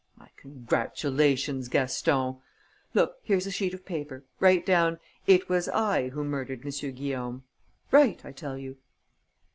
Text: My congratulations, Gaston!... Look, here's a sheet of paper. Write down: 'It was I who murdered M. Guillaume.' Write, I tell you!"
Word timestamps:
My 0.17 0.29
congratulations, 0.35 1.67
Gaston!... 1.69 2.37
Look, 2.95 3.17
here's 3.21 3.45
a 3.45 3.51
sheet 3.51 3.75
of 3.75 3.85
paper. 3.85 4.23
Write 4.39 4.65
down: 4.65 4.97
'It 5.27 5.47
was 5.47 5.69
I 5.69 6.09
who 6.09 6.23
murdered 6.23 6.65
M. 6.65 6.71
Guillaume.' 6.95 7.43
Write, 7.91 8.25
I 8.25 8.31
tell 8.31 8.57
you!" 8.57 8.77